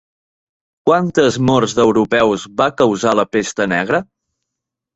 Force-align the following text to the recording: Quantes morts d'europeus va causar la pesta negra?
Quantes 0.89 1.37
morts 1.49 1.75
d'europeus 1.81 2.47
va 2.63 2.69
causar 2.81 3.15
la 3.21 3.29
pesta 3.37 3.71
negra? 3.77 4.05